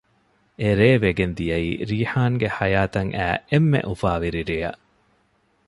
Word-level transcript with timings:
އެރޭ 0.61 0.87
ވެގެންދިޔައީ 1.03 1.69
ރީޙާންގެ 1.89 2.47
ޙަޔާތަށް 2.57 3.11
އައި 3.17 3.39
އެންމެ 3.49 3.79
އުފާވެރި 3.89 4.41
ރެޔަށް 4.49 4.81